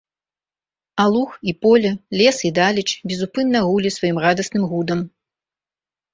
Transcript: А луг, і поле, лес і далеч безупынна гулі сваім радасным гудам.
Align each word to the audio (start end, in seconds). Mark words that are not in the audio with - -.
А 1.03 1.03
луг, 1.15 1.35
і 1.51 1.53
поле, 1.65 1.91
лес 2.21 2.39
і 2.49 2.51
далеч 2.61 2.89
безупынна 3.13 3.59
гулі 3.67 3.93
сваім 3.99 4.17
радасным 4.27 4.63
гудам. 4.75 4.99